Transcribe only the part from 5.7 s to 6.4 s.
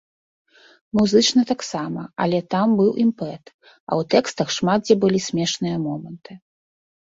моманты.